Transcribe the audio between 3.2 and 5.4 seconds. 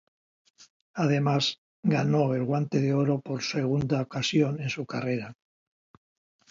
por segunda ocasión en su carrera.